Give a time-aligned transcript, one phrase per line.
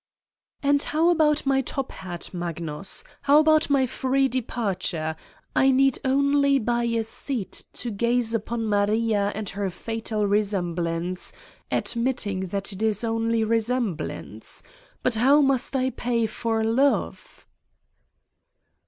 [0.63, 3.03] ...""And how about my top hat, Magnus?
[3.27, 5.15] about my free departure!
[5.55, 11.33] I need only buy a seal to gaze upon Maria and her fatal resemblance
[11.69, 14.63] admitting that it is only resemblance!
[15.03, 17.45] but how must I pay for love?"